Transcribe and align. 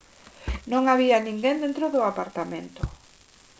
non 0.71 0.83
había 0.91 1.25
ninguén 1.27 1.57
dentro 1.63 1.85
do 1.93 2.01
apartamento 2.11 2.81